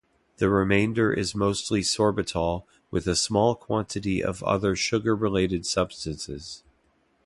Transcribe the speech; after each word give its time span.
The 0.37 0.49
remainder 0.49 1.13
is 1.13 1.35
mostly 1.35 1.81
sorbitol, 1.81 2.63
with 2.89 3.05
a 3.05 3.15
small 3.15 3.53
quantity 3.53 4.23
of 4.23 4.41
other 4.41 4.75
sugar-related 4.75 5.63
substances. 5.67 6.63